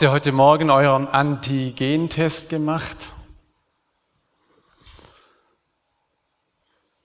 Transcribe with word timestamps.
Habt 0.00 0.08
ihr 0.08 0.12
heute 0.12 0.32
Morgen 0.32 0.70
euren 0.70 1.08
Antigentest 1.08 2.48
gemacht? 2.48 3.10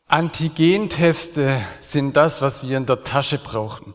Antigenteste 0.08 1.60
sind 1.82 2.16
das, 2.16 2.42
was 2.42 2.66
wir 2.66 2.78
in 2.78 2.86
der 2.86 3.04
Tasche 3.04 3.38
brauchen. 3.38 3.94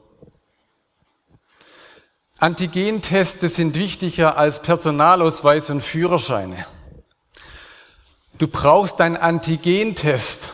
Antigenteste 2.37 3.49
sind 3.49 3.75
wichtiger 3.75 4.37
als 4.37 4.61
Personalausweis 4.61 5.71
und 5.71 5.81
Führerscheine. 5.81 6.67
Du 8.37 8.49
brauchst 8.49 9.01
einen 9.01 9.17
Antigentest, 9.17 10.51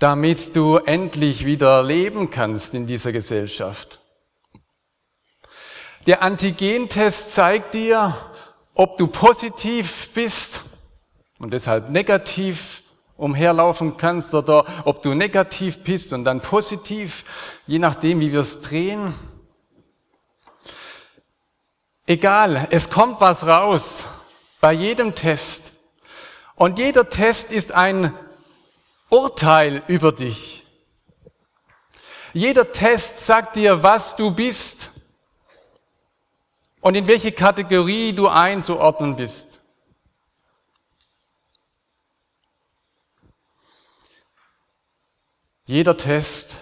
damit 0.00 0.56
du 0.56 0.78
endlich 0.78 1.46
wieder 1.46 1.84
leben 1.84 2.30
kannst 2.30 2.74
in 2.74 2.88
dieser 2.88 3.12
Gesellschaft. 3.12 4.00
Der 6.06 6.22
Antigentest 6.22 7.32
zeigt 7.32 7.74
dir, 7.74 8.16
ob 8.74 8.96
du 8.96 9.08
positiv 9.08 10.12
bist 10.14 10.60
und 11.40 11.52
deshalb 11.52 11.90
negativ 11.90 12.82
umherlaufen 13.16 13.96
kannst 13.96 14.32
oder 14.32 14.64
ob 14.84 15.02
du 15.02 15.14
negativ 15.14 15.82
bist 15.82 16.12
und 16.12 16.24
dann 16.24 16.40
positiv, 16.40 17.24
je 17.66 17.80
nachdem, 17.80 18.20
wie 18.20 18.30
wir 18.30 18.38
es 18.38 18.62
drehen. 18.62 19.14
Egal, 22.06 22.68
es 22.70 22.88
kommt 22.88 23.20
was 23.20 23.44
raus 23.44 24.04
bei 24.60 24.72
jedem 24.72 25.16
Test. 25.16 25.72
Und 26.54 26.78
jeder 26.78 27.10
Test 27.10 27.50
ist 27.50 27.72
ein 27.72 28.16
Urteil 29.10 29.82
über 29.88 30.12
dich. 30.12 30.64
Jeder 32.32 32.70
Test 32.70 33.26
sagt 33.26 33.56
dir, 33.56 33.82
was 33.82 34.14
du 34.14 34.30
bist 34.30 34.95
und 36.86 36.94
in 36.94 37.08
welche 37.08 37.32
Kategorie 37.32 38.12
du 38.12 38.28
einzuordnen 38.28 39.16
bist. 39.16 39.60
Jeder 45.66 45.96
Test 45.96 46.58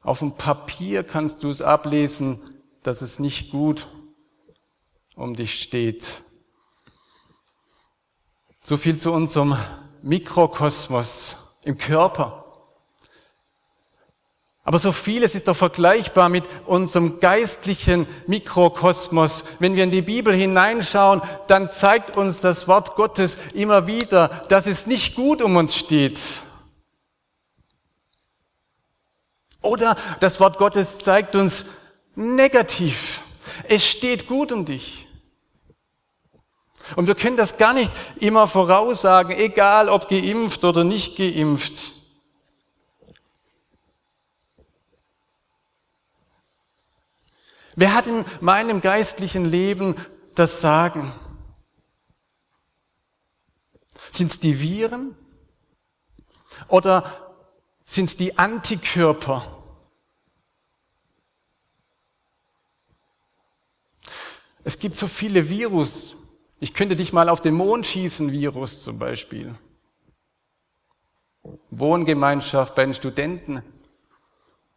Auf 0.00 0.20
dem 0.20 0.38
Papier 0.38 1.04
kannst 1.04 1.42
du 1.42 1.50
es 1.50 1.60
ablesen, 1.60 2.42
dass 2.82 3.02
es 3.02 3.18
nicht 3.18 3.50
gut 3.50 3.88
um 5.16 5.34
dich 5.34 5.60
steht. 5.60 6.22
So 8.64 8.78
viel 8.78 8.98
zu 8.98 9.12
unserem 9.12 9.58
Mikrokosmos 10.00 11.58
im 11.66 11.76
Körper. 11.76 12.45
Aber 14.66 14.80
so 14.80 14.90
vieles 14.90 15.36
ist 15.36 15.46
doch 15.46 15.56
vergleichbar 15.56 16.28
mit 16.28 16.42
unserem 16.66 17.20
geistlichen 17.20 18.08
Mikrokosmos. 18.26 19.44
Wenn 19.60 19.76
wir 19.76 19.84
in 19.84 19.92
die 19.92 20.02
Bibel 20.02 20.34
hineinschauen, 20.34 21.22
dann 21.46 21.70
zeigt 21.70 22.16
uns 22.16 22.40
das 22.40 22.66
Wort 22.66 22.96
Gottes 22.96 23.38
immer 23.54 23.86
wieder, 23.86 24.26
dass 24.48 24.66
es 24.66 24.88
nicht 24.88 25.14
gut 25.14 25.40
um 25.40 25.54
uns 25.54 25.76
steht. 25.76 26.18
Oder 29.62 29.96
das 30.18 30.40
Wort 30.40 30.58
Gottes 30.58 30.98
zeigt 30.98 31.36
uns 31.36 31.66
negativ. 32.16 33.20
Es 33.68 33.86
steht 33.86 34.26
gut 34.26 34.50
um 34.50 34.64
dich. 34.64 35.06
Und 36.96 37.06
wir 37.06 37.14
können 37.14 37.36
das 37.36 37.56
gar 37.56 37.72
nicht 37.72 37.92
immer 38.18 38.48
voraussagen, 38.48 39.30
egal 39.30 39.88
ob 39.88 40.08
geimpft 40.08 40.64
oder 40.64 40.82
nicht 40.82 41.16
geimpft. 41.16 41.95
Wer 47.78 47.94
hat 47.94 48.06
in 48.06 48.24
meinem 48.40 48.80
geistlichen 48.80 49.44
Leben 49.44 49.94
das 50.34 50.62
Sagen? 50.62 51.12
Sind 54.10 54.30
es 54.30 54.40
die 54.40 54.60
Viren 54.62 55.14
oder 56.68 57.36
sind 57.84 58.06
es 58.06 58.16
die 58.16 58.38
Antikörper? 58.38 59.44
Es 64.64 64.78
gibt 64.78 64.96
so 64.96 65.06
viele 65.06 65.50
Virus. 65.50 66.16
Ich 66.58 66.72
könnte 66.72 66.96
dich 66.96 67.12
mal 67.12 67.28
auf 67.28 67.42
den 67.42 67.54
Mond 67.54 67.84
schießen, 67.84 68.32
Virus 68.32 68.84
zum 68.84 68.98
Beispiel. 68.98 69.54
Wohngemeinschaft 71.70 72.74
bei 72.74 72.86
den 72.86 72.94
Studenten. 72.94 73.62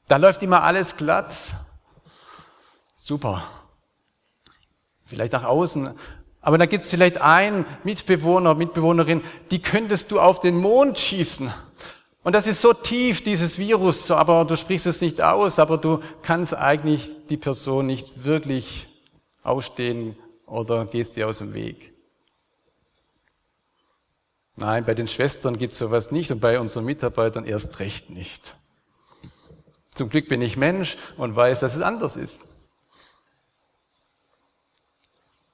Da 0.09 0.17
läuft 0.17 0.43
immer 0.43 0.63
alles 0.63 0.97
glatt. 0.97 1.55
Super. 3.01 3.45
Vielleicht 5.05 5.31
nach 5.31 5.45
außen 5.45 5.89
Aber 6.41 6.57
da 6.57 6.65
gibt 6.65 6.83
es 6.83 6.89
vielleicht 6.89 7.21
einen 7.21 7.65
Mitbewohner, 7.85 8.55
Mitbewohnerin, 8.55 9.23
die 9.51 9.61
könntest 9.61 10.11
du 10.11 10.19
auf 10.19 10.41
den 10.41 10.57
Mond 10.57 10.99
schießen. 10.99 11.49
Und 12.23 12.33
das 12.33 12.45
ist 12.45 12.59
so 12.59 12.73
tief, 12.73 13.23
dieses 13.23 13.57
Virus, 13.57 14.11
aber 14.11 14.43
du 14.43 14.57
sprichst 14.57 14.85
es 14.85 14.99
nicht 14.99 15.21
aus, 15.21 15.59
aber 15.59 15.77
du 15.77 16.01
kannst 16.23 16.53
eigentlich 16.53 17.09
die 17.29 17.37
Person 17.37 17.85
nicht 17.85 18.25
wirklich 18.25 18.87
ausstehen 19.43 20.17
oder 20.45 20.85
gehst 20.85 21.15
dir 21.15 21.29
aus 21.29 21.37
dem 21.37 21.53
Weg. 21.53 21.93
Nein, 24.57 24.83
bei 24.83 24.93
den 24.93 25.07
Schwestern 25.07 25.57
gibt 25.57 25.71
es 25.71 25.79
sowas 25.79 26.11
nicht 26.11 26.31
und 26.31 26.41
bei 26.41 26.59
unseren 26.59 26.83
Mitarbeitern 26.83 27.45
erst 27.45 27.79
recht 27.79 28.09
nicht. 28.09 28.55
Zum 29.95 30.09
Glück 30.09 30.27
bin 30.27 30.41
ich 30.41 30.57
Mensch 30.57 30.97
und 31.17 31.37
weiß, 31.37 31.61
dass 31.61 31.77
es 31.77 31.81
anders 31.81 32.17
ist. 32.17 32.48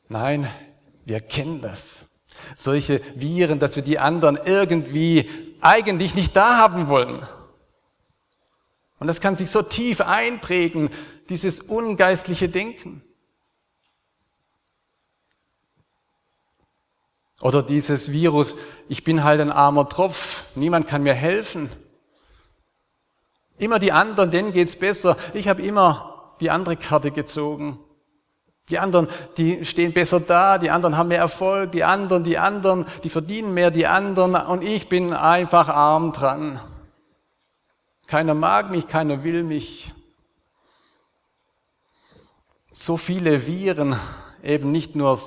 Nein, 0.10 0.48
wir 1.06 1.22
kennen 1.22 1.62
das. 1.62 2.22
Solche 2.56 3.02
Viren, 3.16 3.60
dass 3.60 3.75
wir 3.75 3.84
die 3.84 4.00
anderen 4.00 4.38
irgendwie 4.44 5.30
eigentlich 5.62 6.16
nicht 6.16 6.36
da 6.36 6.57
haben 6.57 6.88
wollen. 6.88 7.25
Und 9.00 9.07
das 9.07 9.22
kann 9.22 9.36
sich 9.36 9.50
so 9.50 9.62
tief 9.62 10.02
einprägen, 10.02 10.90
dieses 11.30 11.60
ungeistliche 11.60 12.50
Denken. 12.50 13.02
Oder 17.42 17.62
dieses 17.62 18.12
Virus, 18.12 18.56
ich 18.88 19.04
bin 19.04 19.24
halt 19.24 19.42
ein 19.42 19.52
armer 19.52 19.90
Tropf, 19.90 20.46
niemand 20.56 20.88
kann 20.88 21.04
mir 21.04 21.13
helfen. 21.13 21.69
Immer 23.57 23.80
die 23.80 23.92
anderen, 23.92 24.31
denen 24.31 24.54
geht's 24.54 24.75
besser. 24.75 25.18
Ich 25.34 25.48
habe 25.48 25.62
immer 25.62 26.36
die 26.40 26.50
andere 26.50 26.75
Karte 26.75 27.12
gezogen. 27.12 27.80
Die 28.69 28.79
anderen, 28.79 29.07
die 29.38 29.63
stehen 29.63 29.94
besser 29.94 30.19
da, 30.19 30.57
die 30.57 30.71
anderen 30.71 30.97
haben 30.97 31.09
mehr 31.09 31.19
Erfolg, 31.19 31.71
die 31.71 31.83
anderen, 31.83 32.23
die 32.23 32.39
anderen, 32.39 32.85
die 33.03 33.09
verdienen 33.09 33.53
mehr, 33.53 33.69
die 33.69 33.85
anderen 33.85 34.35
und 34.35 34.63
ich 34.63 34.89
bin 34.89 35.13
einfach 35.13 35.69
arm 35.69 36.13
dran. 36.13 36.59
Keiner 38.07 38.33
mag 38.33 38.71
mich, 38.71 38.88
keiner 38.88 39.23
will 39.23 39.44
mich. 39.44 39.91
So 42.71 42.97
viele 42.97 43.45
Viren, 43.45 43.95
eben 44.44 44.71
nicht 44.71 44.95
nur 44.95 45.18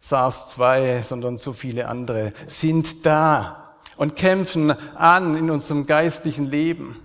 SARS-2, 0.00 1.02
sondern 1.02 1.36
so 1.36 1.52
viele 1.52 1.88
andere, 1.88 2.32
sind 2.46 3.06
da 3.06 3.76
und 3.96 4.16
kämpfen 4.16 4.70
an 4.96 5.34
in 5.34 5.50
unserem 5.50 5.86
geistlichen 5.86 6.44
Leben. 6.44 6.96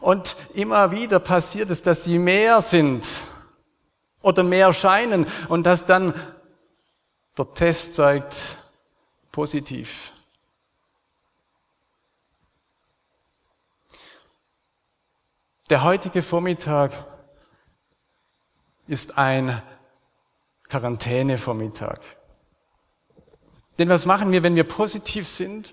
Und 0.00 0.36
immer 0.54 0.90
wieder 0.90 1.18
passiert 1.18 1.70
es, 1.70 1.82
dass 1.82 2.04
sie 2.04 2.18
mehr 2.18 2.60
sind 2.60 3.06
oder 4.22 4.42
mehr 4.42 4.72
scheinen 4.72 5.26
und 5.48 5.64
dass 5.64 5.86
dann 5.86 6.14
der 7.36 7.52
Test 7.54 7.96
zeigt 7.96 8.36
positiv. 9.32 10.12
Der 15.70 15.82
heutige 15.82 16.22
Vormittag 16.22 16.92
ist 18.86 19.16
ein 19.16 19.62
Quarantänevormittag. 20.68 22.00
Denn 23.78 23.88
was 23.88 24.06
machen 24.06 24.30
wir, 24.30 24.42
wenn 24.42 24.54
wir 24.54 24.64
positiv 24.64 25.26
sind? 25.26 25.72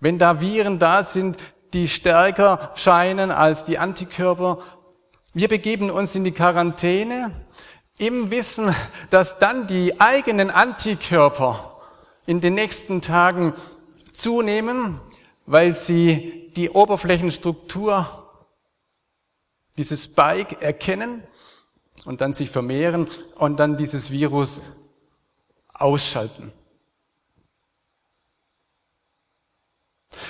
Wenn 0.00 0.18
da 0.18 0.40
Viren 0.40 0.78
da 0.78 1.02
sind, 1.02 1.38
die 1.72 1.88
stärker 1.88 2.72
scheinen 2.74 3.30
als 3.30 3.64
die 3.64 3.78
Antikörper. 3.78 4.58
Wir 5.34 5.48
begeben 5.48 5.90
uns 5.90 6.14
in 6.14 6.24
die 6.24 6.32
Quarantäne 6.32 7.32
im 7.98 8.30
Wissen, 8.30 8.74
dass 9.10 9.38
dann 9.38 9.66
die 9.66 10.00
eigenen 10.00 10.50
Antikörper 10.50 11.80
in 12.26 12.40
den 12.40 12.54
nächsten 12.54 13.00
Tagen 13.00 13.54
zunehmen, 14.12 15.00
weil 15.46 15.74
sie 15.74 16.52
die 16.56 16.70
Oberflächenstruktur 16.70 18.06
dieses 19.78 20.04
Spike 20.04 20.60
erkennen 20.60 21.22
und 22.04 22.20
dann 22.20 22.32
sich 22.32 22.50
vermehren 22.50 23.08
und 23.36 23.58
dann 23.58 23.76
dieses 23.76 24.10
Virus 24.10 24.60
ausschalten. 25.72 26.52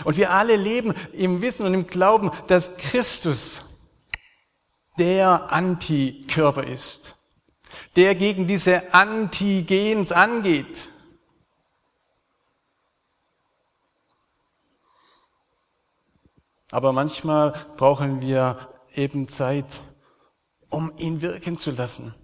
Und 0.04 0.16
wir 0.16 0.30
alle 0.30 0.56
leben 0.56 0.94
im 1.12 1.42
Wissen 1.42 1.66
und 1.66 1.74
im 1.74 1.86
Glauben, 1.86 2.30
dass 2.46 2.76
Christus 2.76 3.72
der 4.98 5.52
Antikörper 5.52 6.64
ist, 6.64 7.16
der 7.96 8.14
gegen 8.14 8.46
diese 8.46 8.94
Antigens 8.94 10.12
angeht. 10.12 10.88
Aber 16.70 16.92
manchmal 16.92 17.52
brauchen 17.76 18.22
wir 18.22 18.56
eben 18.94 19.28
Zeit, 19.28 19.82
um 20.70 20.96
ihn 20.96 21.20
wirken 21.20 21.58
zu 21.58 21.70
lassen. 21.70 22.14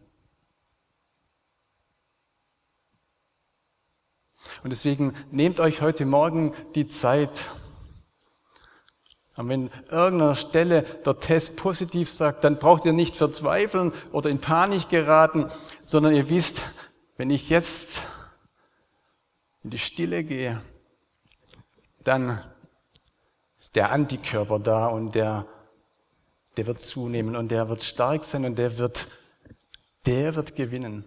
Und 4.62 4.70
deswegen 4.70 5.14
nehmt 5.30 5.60
euch 5.60 5.82
heute 5.82 6.04
Morgen 6.04 6.54
die 6.74 6.86
Zeit. 6.86 7.46
Und 9.36 9.48
wenn 9.48 9.70
irgendeiner 9.88 10.34
Stelle 10.34 10.82
der 10.82 11.20
Test 11.20 11.56
positiv 11.56 12.10
sagt, 12.10 12.42
dann 12.42 12.58
braucht 12.58 12.84
ihr 12.84 12.92
nicht 12.92 13.14
verzweifeln 13.14 13.92
oder 14.10 14.30
in 14.30 14.40
Panik 14.40 14.88
geraten, 14.88 15.46
sondern 15.84 16.14
ihr 16.14 16.28
wisst, 16.28 16.62
wenn 17.16 17.30
ich 17.30 17.48
jetzt 17.48 18.02
in 19.62 19.70
die 19.70 19.78
Stille 19.78 20.24
gehe, 20.24 20.60
dann 22.02 22.42
ist 23.56 23.76
der 23.76 23.92
Antikörper 23.92 24.58
da 24.58 24.86
und 24.86 25.14
der, 25.14 25.46
der 26.56 26.66
wird 26.66 26.80
zunehmen 26.80 27.36
und 27.36 27.50
der 27.50 27.68
wird 27.68 27.82
stark 27.82 28.24
sein 28.24 28.44
und 28.44 28.56
der 28.56 28.78
wird, 28.78 29.06
der 30.06 30.34
wird 30.34 30.56
gewinnen. 30.56 31.04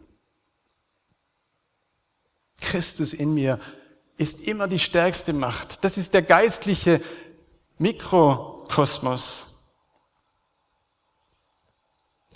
Christus 2.61 3.13
in 3.13 3.33
mir 3.33 3.59
ist 4.17 4.43
immer 4.43 4.67
die 4.67 4.79
stärkste 4.79 5.33
Macht. 5.33 5.83
Das 5.83 5.97
ist 5.97 6.13
der 6.13 6.21
geistliche 6.21 7.01
Mikrokosmos. 7.77 9.47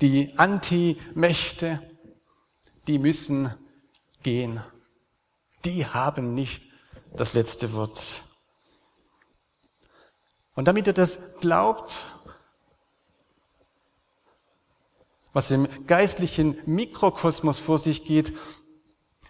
Die 0.02 0.38
Antimächte, 0.38 1.82
die 2.88 3.00
müssen 3.00 3.56
gehen. 4.24 4.62
Die 5.64 5.86
haben 5.86 6.34
nicht 6.34 6.64
das 7.16 7.34
letzte 7.34 7.74
Wort. 7.74 8.24
Und 10.56 10.66
damit 10.68 10.88
ihr 10.88 10.94
das 10.94 11.38
glaubt, 11.40 12.04
was 15.34 15.52
im 15.52 15.68
geistlichen 15.86 16.58
Mikrokosmos 16.66 17.60
vor 17.60 17.78
sich 17.78 18.06
geht, 18.06 18.34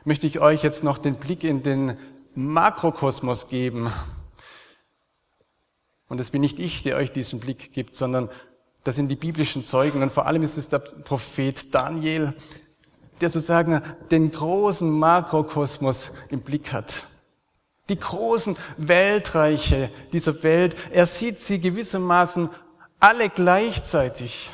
möchte 0.06 0.28
ich 0.28 0.40
euch 0.40 0.64
jetzt 0.64 0.84
noch 0.84 1.00
den 1.00 1.16
Blick 1.16 1.44
in 1.44 1.64
den 1.64 1.98
Makrokosmos 2.36 3.50
geben. 3.50 3.92
Und 6.08 6.20
es 6.20 6.30
bin 6.30 6.42
nicht 6.42 6.60
ich, 6.60 6.84
der 6.84 6.98
euch 6.98 7.12
diesen 7.12 7.40
Blick 7.40 7.74
gibt, 7.74 7.96
sondern 7.96 8.30
das 8.84 8.96
sind 8.96 9.10
die 9.10 9.16
biblischen 9.16 9.64
Zeugen. 9.64 10.04
Und 10.04 10.12
vor 10.12 10.28
allem 10.28 10.44
ist 10.44 10.58
es 10.58 10.70
der 10.70 10.80
Prophet 10.80 11.74
Daniel, 11.74 12.34
der 13.20 13.30
sozusagen 13.30 13.82
den 14.12 14.32
großen 14.32 14.88
Makrokosmos 14.88 16.14
im 16.30 16.42
Blick 16.42 16.72
hat. 16.72 17.06
Die 17.90 18.00
großen 18.00 18.56
Weltreiche 18.78 19.90
dieser 20.14 20.42
Welt. 20.44 20.76
Er 20.92 21.08
sieht 21.08 21.40
sie 21.40 21.60
gewissermaßen 21.60 22.50
alle 23.00 23.30
gleichzeitig. 23.30 24.52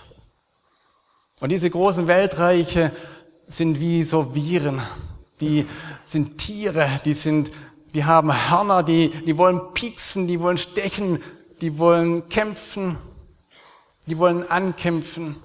Und 1.42 1.50
diese 1.50 1.70
großen 1.70 2.08
Weltreiche 2.08 2.94
sind 3.48 3.80
wie 3.80 4.04
so 4.04 4.34
Viren 4.34 4.82
die 5.42 5.66
sind 6.06 6.38
Tiere, 6.38 7.02
die 7.04 7.14
sind, 7.14 7.52
die 7.94 8.06
haben 8.06 8.32
Hörner, 8.50 8.84
die, 8.84 9.10
die 9.10 9.38
wollen 9.38 9.74
pieksen, 9.74 10.28
die 10.28 10.40
wollen 10.40 10.58
stechen, 10.58 11.22
die 11.60 11.78
wollen 11.78 12.30
kämpfen, 12.30 12.98
die 14.06 14.18
wollen 14.18 14.48
ankämpfen. 14.50 15.36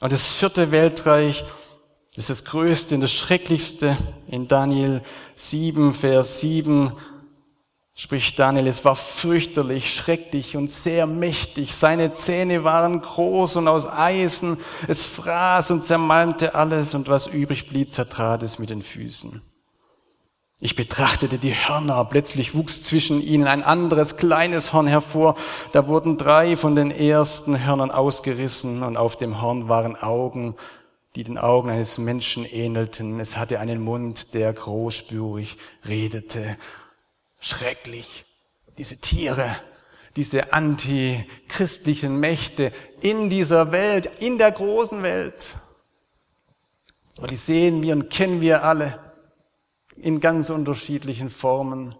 Und 0.00 0.12
das 0.12 0.28
vierte 0.28 0.72
Weltreich, 0.72 1.44
das 2.14 2.28
ist 2.28 2.30
das 2.30 2.44
größte 2.44 2.96
und 2.96 3.02
das 3.02 3.12
schrecklichste 3.12 3.96
in 4.26 4.48
Daniel 4.48 5.02
7, 5.36 5.92
Vers 5.92 6.40
7 6.40 6.92
spricht 7.94 8.38
Daniel, 8.38 8.66
es 8.66 8.84
war 8.84 8.96
fürchterlich, 8.96 9.94
schrecklich 9.94 10.56
und 10.56 10.70
sehr 10.70 11.06
mächtig. 11.06 11.74
Seine 11.74 12.14
Zähne 12.14 12.64
waren 12.64 13.00
groß 13.00 13.56
und 13.56 13.68
aus 13.68 13.86
Eisen. 13.86 14.58
Es 14.88 15.06
fraß 15.06 15.70
und 15.72 15.84
zermalmte 15.84 16.54
alles 16.54 16.94
und 16.94 17.08
was 17.08 17.26
übrig 17.26 17.68
blieb, 17.68 17.90
zertrat 17.90 18.42
es 18.42 18.58
mit 18.58 18.70
den 18.70 18.82
Füßen. 18.82 19.42
Ich 20.64 20.76
betrachtete 20.76 21.38
die 21.38 21.54
Hörner, 21.54 22.04
plötzlich 22.04 22.54
wuchs 22.54 22.84
zwischen 22.84 23.20
ihnen 23.20 23.48
ein 23.48 23.64
anderes 23.64 24.16
kleines 24.16 24.72
Horn 24.72 24.86
hervor. 24.86 25.34
Da 25.72 25.88
wurden 25.88 26.18
drei 26.18 26.54
von 26.54 26.76
den 26.76 26.92
ersten 26.92 27.64
Hörnern 27.64 27.90
ausgerissen 27.90 28.84
und 28.84 28.96
auf 28.96 29.16
dem 29.16 29.42
Horn 29.42 29.68
waren 29.68 29.96
Augen, 29.96 30.54
die 31.16 31.24
den 31.24 31.36
Augen 31.36 31.68
eines 31.68 31.98
Menschen 31.98 32.44
ähnelten. 32.44 33.18
Es 33.18 33.36
hatte 33.36 33.58
einen 33.58 33.80
Mund, 33.82 34.34
der 34.34 34.52
großspurig 34.52 35.58
redete. 35.84 36.56
Schrecklich, 37.44 38.24
diese 38.78 39.00
Tiere, 39.00 39.56
diese 40.14 40.52
antichristlichen 40.52 42.20
Mächte 42.20 42.70
in 43.00 43.28
dieser 43.28 43.72
Welt, 43.72 44.08
in 44.20 44.38
der 44.38 44.52
großen 44.52 45.02
Welt. 45.02 45.56
Und 47.18 47.32
die 47.32 47.36
sehen 47.36 47.82
wir 47.82 47.94
und 47.94 48.10
kennen 48.10 48.40
wir 48.40 48.62
alle 48.62 48.98
in 49.96 50.20
ganz 50.20 50.50
unterschiedlichen 50.50 51.30
Formen. 51.30 51.96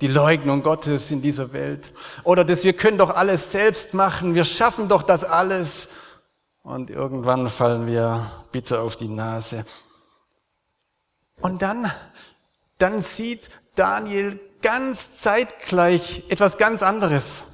Die 0.00 0.06
Leugnung 0.06 0.62
Gottes 0.62 1.10
in 1.10 1.20
dieser 1.20 1.52
Welt. 1.52 1.92
Oder 2.22 2.44
das, 2.44 2.62
wir 2.62 2.74
können 2.74 2.98
doch 2.98 3.10
alles 3.10 3.50
selbst 3.50 3.94
machen, 3.94 4.36
wir 4.36 4.44
schaffen 4.44 4.88
doch 4.88 5.02
das 5.02 5.24
alles. 5.24 5.90
Und 6.62 6.88
irgendwann 6.88 7.48
fallen 7.48 7.88
wir 7.88 8.44
bitter 8.52 8.82
auf 8.82 8.94
die 8.94 9.08
Nase. 9.08 9.64
Und 11.40 11.62
dann, 11.62 11.90
dann 12.78 13.00
sieht 13.00 13.50
Daniel 13.74 14.38
ganz 14.62 15.18
zeitgleich 15.18 16.22
etwas 16.28 16.58
ganz 16.58 16.82
anderes. 16.82 17.44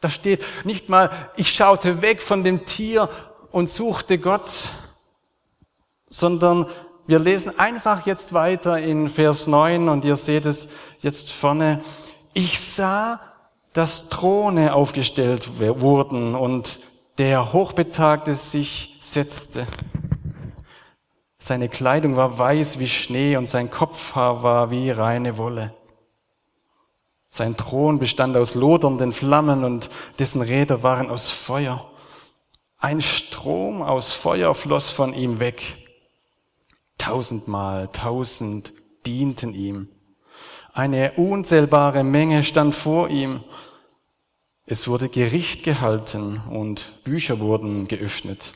Da 0.00 0.08
steht 0.08 0.44
nicht 0.64 0.88
mal, 0.88 1.10
ich 1.36 1.52
schaute 1.52 2.02
weg 2.02 2.20
von 2.20 2.44
dem 2.44 2.66
Tier 2.66 3.08
und 3.50 3.70
suchte 3.70 4.18
Gott, 4.18 4.70
sondern 6.10 6.66
wir 7.06 7.18
lesen 7.18 7.58
einfach 7.58 8.04
jetzt 8.06 8.32
weiter 8.32 8.78
in 8.78 9.08
Vers 9.08 9.46
9 9.46 9.88
und 9.88 10.04
ihr 10.04 10.16
seht 10.16 10.44
es 10.44 10.70
jetzt 10.98 11.30
vorne. 11.30 11.82
Ich 12.34 12.60
sah, 12.60 13.20
dass 13.72 14.08
Throne 14.08 14.74
aufgestellt 14.74 15.58
wurden 15.58 16.34
und 16.34 16.80
der 17.18 17.52
Hochbetagte 17.52 18.34
sich 18.34 18.98
setzte. 19.00 19.66
Seine 21.46 21.68
Kleidung 21.68 22.16
war 22.16 22.36
weiß 22.36 22.80
wie 22.80 22.88
Schnee 22.88 23.36
und 23.36 23.46
sein 23.46 23.70
Kopfhaar 23.70 24.42
war 24.42 24.72
wie 24.72 24.90
reine 24.90 25.38
Wolle. 25.38 25.72
Sein 27.30 27.56
Thron 27.56 28.00
bestand 28.00 28.36
aus 28.36 28.56
lodernden 28.56 29.12
Flammen 29.12 29.62
und 29.62 29.88
dessen 30.18 30.42
Räder 30.42 30.82
waren 30.82 31.08
aus 31.08 31.30
Feuer. 31.30 31.88
Ein 32.78 33.00
Strom 33.00 33.80
aus 33.80 34.12
Feuer 34.12 34.56
floss 34.56 34.90
von 34.90 35.14
ihm 35.14 35.38
weg. 35.38 35.62
Tausendmal 36.98 37.90
tausend 37.92 38.72
dienten 39.06 39.54
ihm. 39.54 39.88
Eine 40.72 41.12
unzählbare 41.12 42.02
Menge 42.02 42.42
stand 42.42 42.74
vor 42.74 43.08
ihm. 43.08 43.40
Es 44.64 44.88
wurde 44.88 45.08
Gericht 45.08 45.62
gehalten 45.62 46.42
und 46.50 47.04
Bücher 47.04 47.38
wurden 47.38 47.86
geöffnet. 47.86 48.54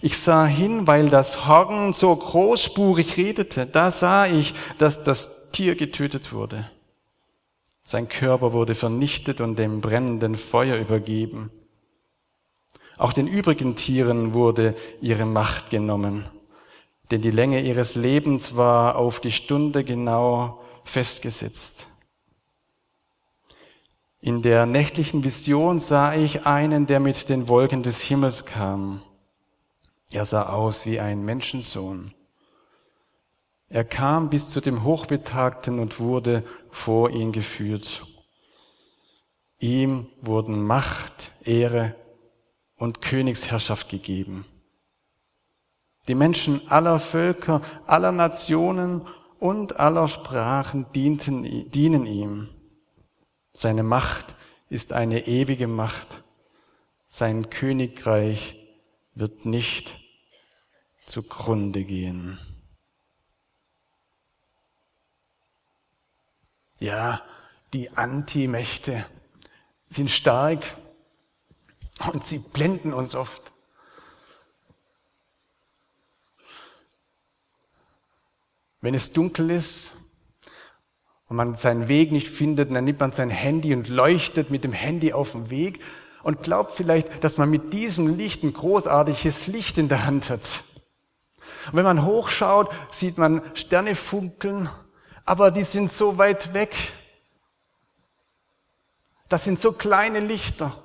Ich 0.00 0.18
sah 0.18 0.46
hin, 0.46 0.86
weil 0.86 1.08
das 1.08 1.46
Horn 1.46 1.92
so 1.92 2.14
großspurig 2.14 3.16
redete. 3.16 3.66
Da 3.66 3.90
sah 3.90 4.26
ich, 4.26 4.54
dass 4.78 5.02
das 5.02 5.50
Tier 5.52 5.74
getötet 5.74 6.32
wurde. 6.32 6.70
Sein 7.84 8.08
Körper 8.08 8.52
wurde 8.52 8.74
vernichtet 8.74 9.40
und 9.40 9.58
dem 9.58 9.80
brennenden 9.80 10.36
Feuer 10.36 10.76
übergeben. 10.76 11.50
Auch 12.98 13.12
den 13.12 13.26
übrigen 13.26 13.76
Tieren 13.76 14.34
wurde 14.34 14.74
ihre 15.00 15.24
Macht 15.24 15.70
genommen 15.70 16.28
denn 17.10 17.22
die 17.22 17.30
Länge 17.30 17.60
ihres 17.60 17.94
Lebens 17.96 18.56
war 18.56 18.96
auf 18.96 19.20
die 19.20 19.32
Stunde 19.32 19.84
genau 19.84 20.60
festgesetzt. 20.84 21.88
In 24.20 24.42
der 24.42 24.66
nächtlichen 24.66 25.24
Vision 25.24 25.80
sah 25.80 26.14
ich 26.14 26.46
einen, 26.46 26.86
der 26.86 27.00
mit 27.00 27.28
den 27.28 27.48
Wolken 27.48 27.82
des 27.82 28.02
Himmels 28.02 28.44
kam. 28.44 29.02
Er 30.12 30.24
sah 30.24 30.48
aus 30.48 30.86
wie 30.86 30.98
ein 30.98 31.24
Menschensohn. 31.24 32.12
Er 33.68 33.84
kam 33.84 34.30
bis 34.30 34.50
zu 34.50 34.60
dem 34.60 34.82
Hochbetagten 34.82 35.78
und 35.78 36.00
wurde 36.00 36.42
vor 36.70 37.10
ihn 37.10 37.30
geführt. 37.30 38.02
Ihm 39.60 40.08
wurden 40.20 40.62
Macht, 40.62 41.30
Ehre 41.44 41.94
und 42.76 43.00
Königsherrschaft 43.00 43.88
gegeben. 43.88 44.44
Die 46.08 46.16
Menschen 46.16 46.68
aller 46.68 46.98
Völker, 46.98 47.60
aller 47.86 48.10
Nationen 48.10 49.02
und 49.38 49.78
aller 49.78 50.08
Sprachen 50.08 50.90
dienten, 50.92 51.70
dienen 51.70 52.06
ihm. 52.06 52.48
Seine 53.52 53.84
Macht 53.84 54.34
ist 54.70 54.92
eine 54.92 55.28
ewige 55.28 55.68
Macht. 55.68 56.24
Sein 57.06 57.50
Königreich 57.50 58.59
wird 59.20 59.44
nicht 59.44 59.98
zugrunde 61.04 61.84
gehen. 61.84 62.38
Ja, 66.78 67.22
die 67.74 67.90
Antimächte 67.90 69.04
sind 69.90 70.10
stark 70.10 70.64
und 72.12 72.24
sie 72.24 72.38
blenden 72.38 72.94
uns 72.94 73.14
oft. 73.14 73.52
Wenn 78.80 78.94
es 78.94 79.12
dunkel 79.12 79.50
ist 79.50 79.92
und 81.28 81.36
man 81.36 81.54
seinen 81.54 81.88
Weg 81.88 82.12
nicht 82.12 82.28
findet, 82.28 82.74
dann 82.74 82.84
nimmt 82.84 83.00
man 83.00 83.12
sein 83.12 83.28
Handy 83.28 83.74
und 83.74 83.88
leuchtet 83.88 84.48
mit 84.48 84.64
dem 84.64 84.72
Handy 84.72 85.12
auf 85.12 85.32
dem 85.32 85.50
Weg 85.50 85.80
und 86.22 86.42
glaubt 86.42 86.70
vielleicht, 86.70 87.24
dass 87.24 87.38
man 87.38 87.50
mit 87.50 87.72
diesem 87.72 88.16
Licht 88.16 88.42
ein 88.42 88.52
großartiges 88.52 89.46
Licht 89.46 89.78
in 89.78 89.88
der 89.88 90.04
Hand 90.04 90.30
hat. 90.30 90.64
Und 91.66 91.76
wenn 91.76 91.84
man 91.84 92.04
hochschaut, 92.04 92.70
sieht 92.90 93.18
man 93.18 93.42
Sterne 93.54 93.94
funkeln, 93.94 94.68
aber 95.24 95.50
die 95.50 95.62
sind 95.62 95.90
so 95.90 96.18
weit 96.18 96.54
weg. 96.54 96.74
Das 99.28 99.44
sind 99.44 99.60
so 99.60 99.72
kleine 99.72 100.20
Lichter. 100.20 100.76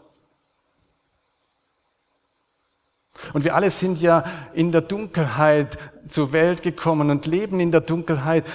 Und 3.34 3.44
wir 3.44 3.56
alle 3.56 3.70
sind 3.70 4.00
ja 4.00 4.24
in 4.54 4.72
der 4.72 4.82
Dunkelheit 4.82 5.78
zur 6.08 6.32
Welt 6.32 6.62
gekommen 6.62 7.10
und 7.10 7.26
leben 7.26 7.60
in 7.60 7.72
der 7.72 7.82
Dunkelheit. 7.82 8.46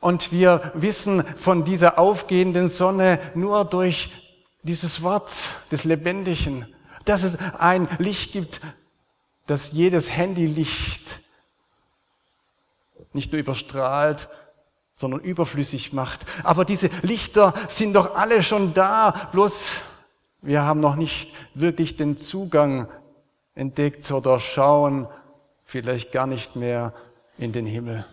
Und 0.00 0.32
wir 0.32 0.72
wissen 0.74 1.24
von 1.36 1.64
dieser 1.64 1.98
aufgehenden 1.98 2.68
Sonne 2.68 3.18
nur 3.34 3.64
durch 3.64 4.29
dieses 4.62 5.02
Wort 5.02 5.30
des 5.70 5.84
Lebendigen, 5.84 6.66
dass 7.04 7.22
es 7.22 7.38
ein 7.58 7.88
Licht 7.98 8.32
gibt, 8.32 8.60
das 9.46 9.72
jedes 9.72 10.10
Handylicht 10.10 11.20
nicht 13.12 13.32
nur 13.32 13.40
überstrahlt, 13.40 14.28
sondern 14.92 15.20
überflüssig 15.20 15.92
macht. 15.92 16.26
Aber 16.44 16.64
diese 16.64 16.90
Lichter 17.02 17.54
sind 17.68 17.94
doch 17.94 18.14
alle 18.14 18.42
schon 18.42 18.74
da, 18.74 19.28
bloß 19.32 19.80
wir 20.42 20.62
haben 20.62 20.80
noch 20.80 20.96
nicht 20.96 21.30
wirklich 21.54 21.96
den 21.96 22.16
Zugang 22.16 22.88
entdeckt 23.54 24.10
oder 24.10 24.38
schauen 24.38 25.08
vielleicht 25.64 26.12
gar 26.12 26.26
nicht 26.26 26.56
mehr 26.56 26.94
in 27.38 27.52
den 27.52 27.66
Himmel. 27.66 28.04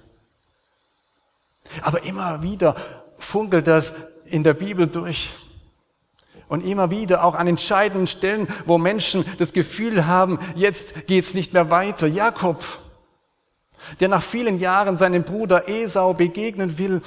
Aber 1.82 2.04
immer 2.04 2.44
wieder 2.44 2.76
funkelt 3.18 3.68
das 3.68 3.94
in 4.26 4.44
der 4.44 4.54
Bibel 4.54 4.88
durch. 4.88 5.34
Und 6.50 6.66
immer 6.66 6.92
wieder 6.92 7.24
auch 7.24 7.36
an 7.36 7.48
entscheidenden 7.48 8.08
Stellen, 8.08 8.48
wo 8.66 8.78
Menschen 8.78 9.26
das 9.38 9.52
Gefühl 9.52 10.08
haben, 10.08 10.40
jetzt 10.56 11.08
geht's 11.08 11.34
nicht 11.34 11.54
mehr 11.54 11.70
weiter. 11.70 12.08
Jakob, 12.08 12.64
der 14.00 14.08
nach 14.08 14.24
vielen 14.24 14.60
Jahren 14.60 14.96
seinem 14.98 15.24
Bruder 15.24 15.68
Esau 15.68 16.14
begegnen 16.14 16.78
will 16.78 17.02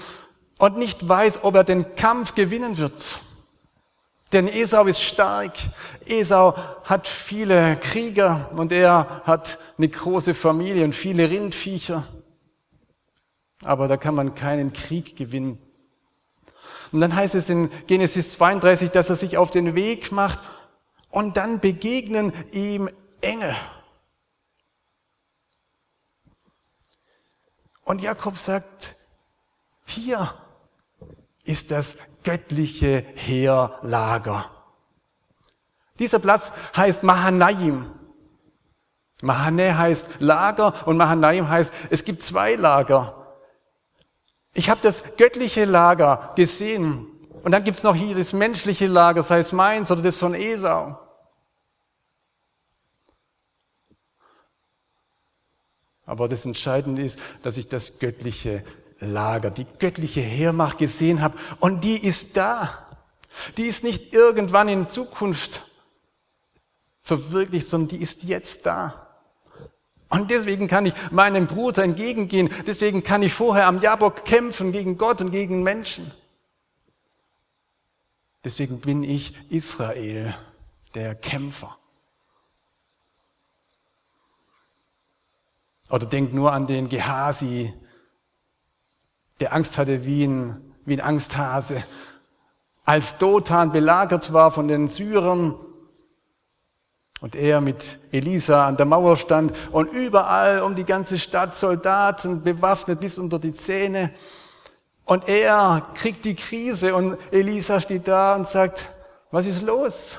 und 0.58 0.76
nicht 0.76 1.08
weiß, 1.08 1.42
ob 1.42 1.54
er 1.54 1.64
den 1.64 1.94
Kampf 1.96 2.34
gewinnen 2.34 2.76
wird. 2.76 3.18
Denn 4.32 4.46
Esau 4.46 4.84
ist 4.84 5.02
stark. 5.02 5.54
Esau 6.06 6.54
hat 6.84 7.08
viele 7.08 7.76
Krieger 7.76 8.50
und 8.54 8.70
er 8.70 9.22
hat 9.24 9.58
eine 9.76 9.88
große 9.88 10.34
Familie 10.34 10.84
und 10.84 10.94
viele 10.94 11.28
Rindviecher. 11.28 12.04
Aber 13.64 13.88
da 13.88 13.96
kann 13.96 14.14
man 14.14 14.34
keinen 14.34 14.72
Krieg 14.72 15.16
gewinnen. 15.16 15.58
Und 16.92 17.00
dann 17.00 17.14
heißt 17.14 17.34
es 17.34 17.48
in 17.48 17.70
Genesis 17.86 18.32
32, 18.32 18.90
dass 18.90 19.10
er 19.10 19.16
sich 19.16 19.36
auf 19.36 19.50
den 19.50 19.74
Weg 19.74 20.12
macht 20.12 20.40
und 21.10 21.36
dann 21.36 21.60
begegnen 21.60 22.32
ihm 22.52 22.88
Engel. 23.20 23.54
Und 27.84 28.02
Jakob 28.02 28.36
sagt, 28.36 28.94
hier 29.84 30.34
ist 31.44 31.70
das 31.70 31.98
göttliche 32.22 33.04
Heerlager. 33.14 34.50
Dieser 35.98 36.18
Platz 36.18 36.52
heißt 36.76 37.02
Mahanaim. 37.02 37.90
Mahane 39.22 39.76
heißt 39.76 40.20
Lager 40.20 40.86
und 40.86 40.96
Mahanaim 40.96 41.48
heißt, 41.48 41.74
es 41.90 42.04
gibt 42.04 42.22
zwei 42.22 42.54
Lager. 42.54 43.19
Ich 44.52 44.68
habe 44.68 44.80
das 44.82 45.16
göttliche 45.16 45.64
Lager 45.64 46.32
gesehen 46.34 47.06
und 47.42 47.52
dann 47.52 47.64
gibt's 47.64 47.82
noch 47.82 47.94
hier 47.94 48.14
das 48.14 48.32
menschliche 48.32 48.86
Lager, 48.86 49.22
sei 49.22 49.38
es 49.38 49.52
meins 49.52 49.90
oder 49.90 50.02
das 50.02 50.18
von 50.18 50.34
Esau. 50.34 50.98
Aber 56.04 56.26
das 56.26 56.44
Entscheidende 56.44 57.02
ist, 57.02 57.20
dass 57.42 57.56
ich 57.56 57.68
das 57.68 58.00
göttliche 58.00 58.64
Lager, 58.98 59.50
die 59.50 59.66
göttliche 59.78 60.20
Heermacht 60.20 60.78
gesehen 60.78 61.22
habe 61.22 61.38
und 61.60 61.84
die 61.84 62.04
ist 62.04 62.36
da. 62.36 62.88
Die 63.56 63.62
ist 63.62 63.84
nicht 63.84 64.12
irgendwann 64.12 64.68
in 64.68 64.88
Zukunft 64.88 65.62
verwirklicht, 67.00 67.66
sondern 67.66 67.88
die 67.88 68.02
ist 68.02 68.24
jetzt 68.24 68.66
da. 68.66 69.09
Und 70.10 70.32
deswegen 70.32 70.66
kann 70.66 70.86
ich 70.86 70.94
meinem 71.12 71.46
Bruder 71.46 71.84
entgegengehen. 71.84 72.50
Deswegen 72.66 73.04
kann 73.04 73.22
ich 73.22 73.32
vorher 73.32 73.66
am 73.66 73.80
Jabok 73.80 74.24
kämpfen 74.24 74.72
gegen 74.72 74.98
Gott 74.98 75.20
und 75.20 75.30
gegen 75.30 75.62
Menschen. 75.62 76.10
Deswegen 78.42 78.80
bin 78.80 79.04
ich 79.04 79.34
Israel, 79.50 80.34
der 80.94 81.14
Kämpfer. 81.14 81.78
Oder 85.90 86.06
denk 86.06 86.32
nur 86.32 86.52
an 86.52 86.66
den 86.66 86.88
Gehasi, 86.88 87.72
der 89.38 89.52
Angst 89.52 89.78
hatte 89.78 90.06
wie 90.06 90.24
ein, 90.24 90.74
wie 90.84 90.94
ein 90.94 91.00
Angsthase. 91.00 91.84
Als 92.84 93.18
Dothan 93.18 93.70
belagert 93.70 94.32
war 94.32 94.50
von 94.50 94.66
den 94.66 94.88
Syrern, 94.88 95.54
und 97.20 97.36
er 97.36 97.60
mit 97.60 97.98
Elisa 98.12 98.66
an 98.66 98.76
der 98.76 98.86
Mauer 98.86 99.16
stand 99.16 99.52
und 99.72 99.90
überall 99.90 100.62
um 100.62 100.74
die 100.74 100.84
ganze 100.84 101.18
Stadt 101.18 101.54
Soldaten 101.54 102.42
bewaffnet 102.42 103.00
bis 103.00 103.18
unter 103.18 103.38
die 103.38 103.52
Zähne. 103.52 104.12
Und 105.04 105.28
er 105.28 105.88
kriegt 105.94 106.24
die 106.24 106.34
Krise 106.34 106.94
und 106.94 107.18
Elisa 107.30 107.80
steht 107.80 108.08
da 108.08 108.36
und 108.36 108.48
sagt, 108.48 108.88
was 109.30 109.46
ist 109.46 109.62
los? 109.62 110.18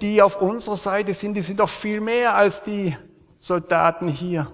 Die 0.00 0.20
auf 0.20 0.40
unserer 0.40 0.76
Seite 0.76 1.14
sind, 1.14 1.34
die 1.34 1.40
sind 1.40 1.60
doch 1.60 1.68
viel 1.68 2.00
mehr 2.00 2.34
als 2.34 2.62
die 2.62 2.96
Soldaten 3.38 4.08
hier. 4.08 4.50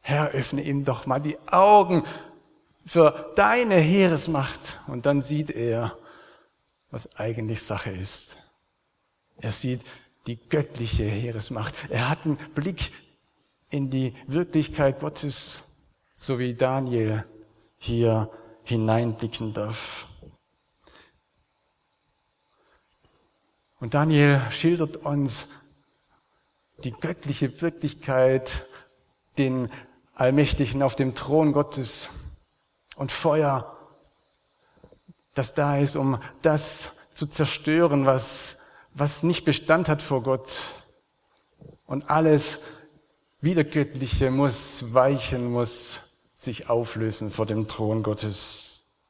Herr, 0.00 0.30
öffne 0.30 0.62
ihm 0.62 0.84
doch 0.84 1.06
mal 1.06 1.20
die 1.20 1.38
Augen 1.46 2.04
für 2.84 3.32
deine 3.36 3.76
Heeresmacht. 3.76 4.78
Und 4.86 5.06
dann 5.06 5.20
sieht 5.20 5.50
er, 5.50 5.96
was 6.90 7.16
eigentlich 7.16 7.62
Sache 7.62 7.90
ist. 7.90 8.38
Er 9.38 9.50
sieht, 9.50 9.82
die 10.26 10.36
göttliche 10.36 11.04
Heeresmacht. 11.04 11.74
Er 11.90 12.08
hat 12.08 12.24
einen 12.24 12.36
Blick 12.54 12.92
in 13.70 13.90
die 13.90 14.14
Wirklichkeit 14.26 15.00
Gottes, 15.00 15.60
so 16.14 16.38
wie 16.38 16.54
Daniel 16.54 17.24
hier 17.76 18.30
hineinblicken 18.62 19.52
darf. 19.52 20.06
Und 23.80 23.94
Daniel 23.94 24.40
schildert 24.50 24.98
uns 24.98 25.60
die 26.84 26.92
göttliche 26.92 27.60
Wirklichkeit, 27.60 28.66
den 29.36 29.68
Allmächtigen 30.14 30.82
auf 30.82 30.96
dem 30.96 31.14
Thron 31.14 31.52
Gottes 31.52 32.08
und 32.96 33.12
Feuer, 33.12 33.76
das 35.34 35.54
da 35.54 35.76
ist, 35.78 35.96
um 35.96 36.18
das 36.42 36.96
zu 37.10 37.26
zerstören, 37.26 38.06
was 38.06 38.63
was 38.94 39.24
nicht 39.24 39.44
Bestand 39.44 39.88
hat 39.88 40.00
vor 40.00 40.22
Gott. 40.22 40.70
Und 41.86 42.08
alles 42.08 42.64
Wiedergöttliche 43.40 44.30
muss 44.30 44.94
weichen, 44.94 45.50
muss 45.50 46.20
sich 46.34 46.70
auflösen 46.70 47.30
vor 47.30 47.44
dem 47.44 47.66
Thron 47.68 48.02
Gottes. 48.02 49.00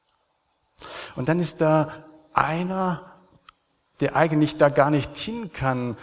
Und 1.15 1.29
dann 1.29 1.39
ist 1.39 1.61
da 1.61 2.05
einer, 2.33 3.13
der 4.01 4.17
eigentlich 4.17 4.57
da 4.57 4.71
gar 4.71 4.91
nicht 4.91 5.17
hin 5.17 5.53
kann. 5.53 5.97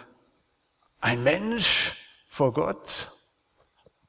Ein 1.01 1.23
Mensch 1.23 1.95
vor 2.29 2.53
Gott 2.53 3.11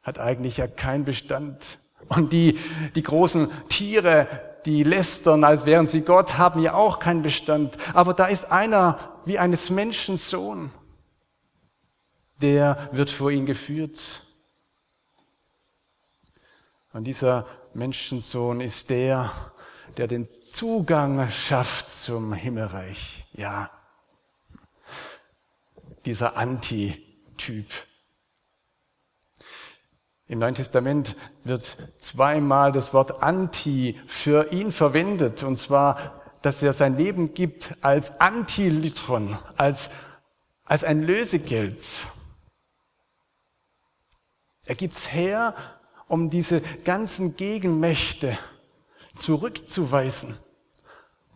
hat 0.03 0.19
eigentlich 0.19 0.59
ja 0.59 0.67
keinen 0.69 1.05
Bestand. 1.05 1.79
Und 2.09 2.33
die, 2.33 2.59
die 2.95 3.03
großen 3.03 3.51
Tiere, 3.69 4.52
die 4.65 4.83
lästern, 4.83 5.45
als 5.45 5.67
wären 5.67 5.87
sie 5.87 6.03
Gott, 6.03 6.39
haben 6.39 6.61
ja 6.61 6.75
auch 6.75 6.99
keinen 6.99 7.23
Bestand. 7.23 7.77
Aber 7.95 8.15
da 8.15 8.27
ist 8.27 8.51
einer 8.51 8.99
wie 9.25 9.39
eines 9.39 9.71
Menschen 9.71 10.17
Sohn, 10.17 10.71
der 12.41 12.89
wird 12.93 13.11
vor 13.11 13.31
ihn 13.31 13.47
geführt. 13.47 14.23
Und 16.93 17.05
dieser 17.05 17.47
Menschensohn 17.75 18.61
ist 18.61 18.91
der, 18.91 19.31
der 19.97 20.07
den 20.07 20.29
Zugang 20.31 21.29
schafft 21.31 21.89
zum 21.91 22.33
Himmelreich. 22.33 23.25
Ja, 23.33 23.71
dieser 26.05 26.37
Antityp. 26.37 27.67
Im 30.33 30.39
Neuen 30.39 30.55
Testament 30.55 31.15
wird 31.45 31.77
zweimal 31.99 32.73
das 32.73 32.95
Wort 32.95 33.23
Anti 33.23 34.01
für 34.07 34.51
ihn 34.51 34.73
verwendet, 34.73 35.43
und 35.43 35.59
zwar, 35.59 36.23
dass 36.41 36.63
er 36.63 36.73
sein 36.73 36.97
Leben 36.97 37.35
gibt 37.35 37.75
als 37.83 38.19
Antilitron, 38.19 39.37
als, 39.59 39.91
als 40.65 40.85
ein 40.85 41.03
Lösegeld. 41.03 41.85
Er 44.65 44.75
gibt's 44.75 45.13
her, 45.13 45.55
um 46.09 46.31
diese 46.31 46.63
ganzen 46.83 47.37
Gegenmächte 47.37 48.39
zurückzuweisen 49.15 50.39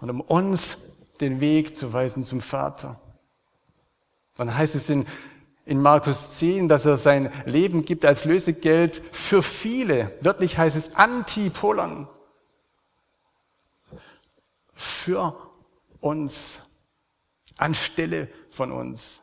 und 0.01 0.09
um 0.09 0.23
uns 0.23 1.03
den 1.21 1.41
Weg 1.41 1.77
zu 1.77 1.93
weisen 1.93 2.25
zum 2.25 2.41
Vater. 2.41 2.99
Dann 4.37 4.57
heißt 4.57 4.75
es 4.75 4.89
in 4.89 5.05
in 5.67 5.83
Markus 5.83 6.39
10, 6.39 6.69
dass 6.69 6.87
er 6.87 6.97
sein 6.97 7.31
Leben 7.45 7.85
gibt 7.85 8.05
als 8.05 8.25
Lösegeld 8.25 9.03
für 9.13 9.43
viele. 9.43 10.17
Wörtlich 10.21 10.57
heißt 10.57 10.77
es 10.77 10.95
Antipollon. 10.95 12.09
Für 14.73 15.37
uns. 16.01 16.63
Anstelle 17.59 18.29
von 18.51 18.71
uns. 18.71 19.23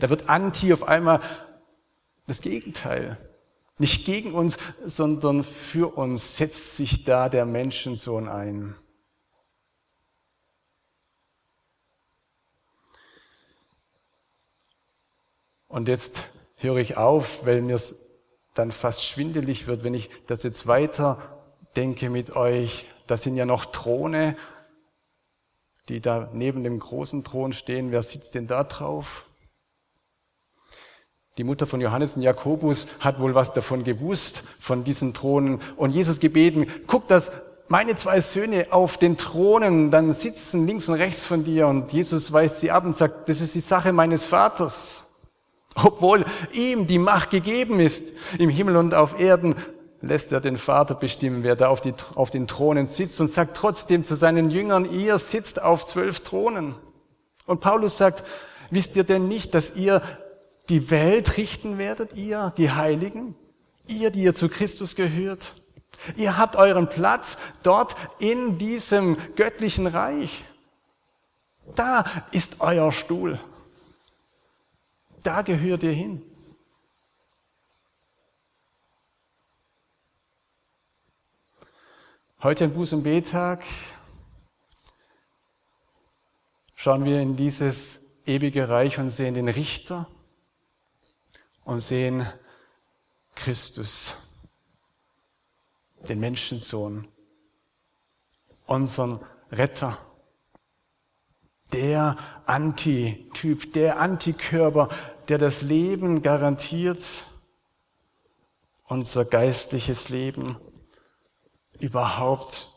Da 0.00 0.10
wird 0.10 0.28
Anti 0.28 0.72
auf 0.72 0.88
einmal 0.88 1.20
das 2.26 2.40
Gegenteil. 2.40 3.18
Nicht 3.78 4.06
gegen 4.06 4.32
uns, 4.34 4.56
sondern 4.84 5.44
für 5.44 5.96
uns 5.96 6.36
setzt 6.36 6.76
sich 6.76 7.04
da 7.04 7.28
der 7.28 7.44
Menschensohn 7.44 8.28
ein. 8.28 8.76
Und 15.74 15.88
jetzt 15.88 16.28
höre 16.60 16.76
ich 16.76 16.96
auf, 16.96 17.46
weil 17.46 17.60
mir 17.60 17.74
es 17.74 18.08
dann 18.54 18.70
fast 18.70 19.02
schwindelig 19.02 19.66
wird, 19.66 19.82
wenn 19.82 19.92
ich 19.92 20.08
das 20.28 20.44
jetzt 20.44 20.68
weiter 20.68 21.18
denke 21.74 22.10
mit 22.10 22.36
euch. 22.36 22.88
Da 23.08 23.16
sind 23.16 23.34
ja 23.34 23.44
noch 23.44 23.64
Throne, 23.64 24.36
die 25.88 26.00
da 26.00 26.30
neben 26.32 26.62
dem 26.62 26.78
großen 26.78 27.24
Thron 27.24 27.52
stehen. 27.52 27.90
Wer 27.90 28.04
sitzt 28.04 28.36
denn 28.36 28.46
da 28.46 28.62
drauf? 28.62 29.26
Die 31.38 31.44
Mutter 31.44 31.66
von 31.66 31.80
Johannes 31.80 32.14
und 32.14 32.22
Jakobus 32.22 33.00
hat 33.00 33.18
wohl 33.18 33.34
was 33.34 33.52
davon 33.52 33.82
gewusst, 33.82 34.44
von 34.60 34.84
diesen 34.84 35.12
Thronen. 35.12 35.60
Und 35.76 35.90
Jesus 35.90 36.20
gebeten, 36.20 36.68
guck, 36.86 37.08
dass 37.08 37.32
meine 37.66 37.96
zwei 37.96 38.20
Söhne 38.20 38.68
auf 38.70 38.96
den 38.96 39.16
Thronen 39.16 39.90
dann 39.90 40.12
sitzen, 40.12 40.68
links 40.68 40.88
und 40.88 40.94
rechts 40.94 41.26
von 41.26 41.42
dir. 41.42 41.66
Und 41.66 41.92
Jesus 41.92 42.32
weist 42.32 42.60
sie 42.60 42.70
ab 42.70 42.84
und 42.84 42.96
sagt, 42.96 43.28
das 43.28 43.40
ist 43.40 43.56
die 43.56 43.60
Sache 43.60 43.92
meines 43.92 44.24
Vaters. 44.24 45.03
Obwohl 45.74 46.24
ihm 46.52 46.86
die 46.86 46.98
Macht 46.98 47.30
gegeben 47.30 47.80
ist, 47.80 48.14
im 48.38 48.48
Himmel 48.48 48.76
und 48.76 48.94
auf 48.94 49.18
Erden, 49.18 49.54
lässt 50.00 50.32
er 50.32 50.40
den 50.40 50.56
Vater 50.56 50.94
bestimmen, 50.94 51.42
wer 51.44 51.56
da 51.56 51.68
auf, 51.68 51.80
die, 51.80 51.94
auf 52.14 52.30
den 52.30 52.46
Thronen 52.46 52.86
sitzt 52.86 53.20
und 53.20 53.28
sagt 53.28 53.56
trotzdem 53.56 54.04
zu 54.04 54.14
seinen 54.14 54.50
Jüngern, 54.50 54.90
ihr 54.90 55.18
sitzt 55.18 55.62
auf 55.62 55.84
zwölf 55.86 56.20
Thronen. 56.20 56.74
Und 57.46 57.60
Paulus 57.60 57.98
sagt, 57.98 58.22
wisst 58.70 58.96
ihr 58.96 59.04
denn 59.04 59.28
nicht, 59.28 59.54
dass 59.54 59.76
ihr 59.76 60.02
die 60.68 60.90
Welt 60.90 61.36
richten 61.36 61.78
werdet, 61.78 62.14
ihr, 62.14 62.52
die 62.56 62.70
Heiligen, 62.70 63.34
ihr, 63.86 64.10
die 64.10 64.22
ihr 64.22 64.34
zu 64.34 64.48
Christus 64.48 64.94
gehört? 64.94 65.52
Ihr 66.16 66.36
habt 66.36 66.56
euren 66.56 66.88
Platz 66.88 67.38
dort 67.62 67.96
in 68.18 68.58
diesem 68.58 69.16
göttlichen 69.36 69.86
Reich. 69.86 70.44
Da 71.76 72.04
ist 72.30 72.60
euer 72.60 72.92
Stuhl. 72.92 73.38
Da 75.24 75.40
gehört 75.40 75.82
ihr 75.82 75.92
hin. 75.92 76.22
Heute 82.42 82.66
am 82.66 82.72
Buß- 82.72 82.94
und 82.94 83.02
Betag 83.04 83.64
schauen 86.74 87.06
wir 87.06 87.22
in 87.22 87.36
dieses 87.36 88.20
ewige 88.26 88.68
Reich 88.68 88.98
und 88.98 89.08
sehen 89.08 89.32
den 89.32 89.48
Richter, 89.48 90.06
und 91.64 91.80
sehen 91.80 92.26
Christus, 93.34 94.44
den 96.06 96.20
Menschensohn, 96.20 97.08
unseren 98.66 99.24
Retter, 99.50 99.96
der 101.72 102.16
Antityp, 102.46 103.72
der 103.72 103.98
Antikörper, 103.98 104.88
der 105.28 105.38
das 105.38 105.62
Leben 105.62 106.22
garantiert, 106.22 107.24
unser 108.86 109.24
geistliches 109.24 110.08
Leben, 110.08 110.58
überhaupt 111.78 112.70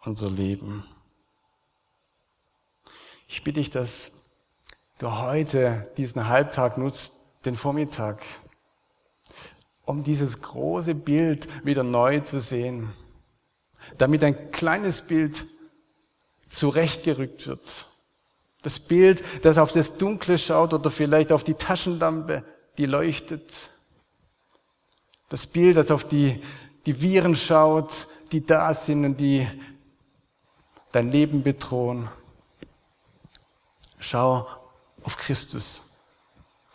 unser 0.00 0.30
Leben. 0.30 0.84
Ich 3.28 3.42
bitte 3.42 3.60
dich, 3.60 3.70
dass 3.70 4.12
du 4.98 5.10
heute 5.10 5.90
diesen 5.96 6.28
Halbtag 6.28 6.78
nutzt, 6.78 7.44
den 7.44 7.56
Vormittag, 7.56 8.22
um 9.84 10.04
dieses 10.04 10.42
große 10.42 10.94
Bild 10.94 11.48
wieder 11.64 11.82
neu 11.82 12.20
zu 12.20 12.40
sehen, 12.40 12.92
damit 13.98 14.22
ein 14.22 14.52
kleines 14.52 15.06
Bild 15.06 15.44
zurechtgerückt 16.46 17.46
wird. 17.46 17.86
Das 18.62 18.78
Bild, 18.78 19.22
das 19.44 19.58
auf 19.58 19.72
das 19.72 19.98
Dunkle 19.98 20.38
schaut 20.38 20.72
oder 20.72 20.90
vielleicht 20.90 21.32
auf 21.32 21.44
die 21.44 21.54
Taschenlampe, 21.54 22.44
die 22.78 22.86
leuchtet. 22.86 23.70
Das 25.28 25.46
Bild, 25.46 25.76
das 25.76 25.90
auf 25.90 26.04
die, 26.04 26.40
die 26.86 27.02
Viren 27.02 27.34
schaut, 27.34 28.06
die 28.30 28.44
da 28.46 28.72
sind 28.72 29.04
und 29.04 29.16
die 29.18 29.46
dein 30.92 31.10
Leben 31.10 31.42
bedrohen. 31.42 32.08
Schau 33.98 34.46
auf 35.02 35.16
Christus, 35.16 35.98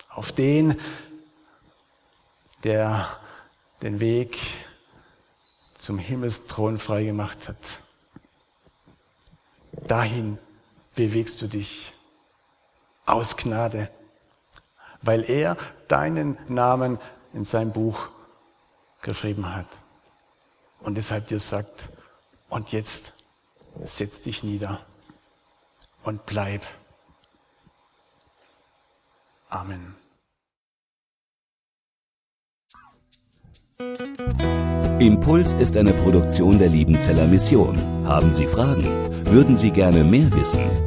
auf 0.09 0.31
den, 0.31 0.79
der 2.63 3.17
den 3.81 3.99
Weg 3.99 4.37
zum 5.75 5.99
Himmelsthron 5.99 6.79
freigemacht 6.79 7.47
hat. 7.47 7.77
Dahin 9.87 10.39
bewegst 10.97 11.41
du 11.41 11.47
dich 11.47 11.93
aus 13.05 13.37
Gnade, 13.37 13.89
weil 15.01 15.29
er 15.29 15.55
deinen 15.87 16.37
Namen 16.49 16.97
in 17.33 17.45
sein 17.45 17.71
Buch 17.71 18.09
geschrieben 19.01 19.53
hat 19.55 19.67
und 20.81 20.95
deshalb 20.95 21.27
dir 21.27 21.39
sagt, 21.39 21.89
und 22.49 22.71
jetzt 22.71 23.13
setz 23.83 24.23
dich 24.23 24.43
nieder 24.43 24.85
und 26.03 26.25
bleib. 26.25 26.63
Amen. 29.49 29.95
Impuls 34.99 35.53
ist 35.53 35.77
eine 35.77 35.93
Produktion 35.93 36.57
der 36.57 36.69
Liebenzeller 36.69 37.27
Mission. 37.27 37.77
Haben 38.07 38.33
Sie 38.33 38.47
Fragen? 38.47 38.83
Würden 39.27 39.55
Sie 39.55 39.69
gerne 39.69 40.03
mehr 40.03 40.33
wissen? 40.33 40.86